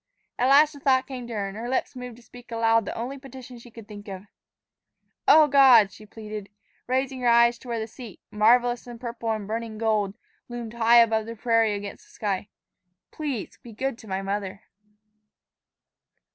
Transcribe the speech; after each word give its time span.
At 0.39 0.49
last 0.49 0.73
a 0.73 0.79
thought 0.79 1.05
came 1.05 1.27
to 1.27 1.33
her, 1.35 1.47
and 1.47 1.55
her 1.55 1.69
lips 1.69 1.95
moved 1.95 2.15
to 2.15 2.23
speak 2.23 2.51
aloud 2.51 2.85
the 2.85 2.95
only 2.97 3.19
petition 3.19 3.59
she 3.59 3.69
could 3.69 3.87
think 3.87 4.07
of: 4.07 4.23
"O 5.27 5.47
God," 5.47 5.91
she 5.91 6.07
pleaded, 6.07 6.49
raising 6.87 7.21
her 7.21 7.27
eyes 7.27 7.59
to 7.59 7.67
where 7.67 7.77
the 7.79 7.85
seat, 7.85 8.19
marvelous 8.31 8.87
in 8.87 8.97
purple 8.97 9.29
and 9.31 9.47
burning 9.47 9.77
gold, 9.77 10.15
loomed 10.49 10.73
high 10.73 11.03
over 11.03 11.23
the 11.23 11.35
prairie 11.35 11.75
against 11.75 12.05
the 12.07 12.13
sky, 12.13 12.49
"please 13.11 13.59
be 13.61 13.73
good 13.73 13.99
to 13.99 14.07
my 14.07 14.23
mother." 14.23 14.63